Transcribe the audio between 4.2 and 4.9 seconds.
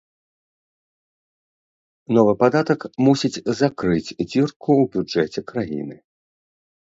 дзірку ў